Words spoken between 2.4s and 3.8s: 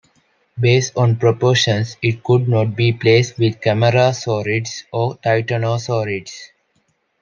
not be placed with